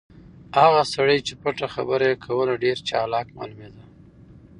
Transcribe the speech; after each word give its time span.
هغه 0.59 0.81
سړی 0.93 1.19
چې 1.27 1.33
پټه 1.41 1.67
خبره 1.75 2.05
یې 2.11 2.21
کوله 2.25 2.53
ډېر 2.63 2.77
چالاک 2.89 3.27
معلومېده. 3.37 3.83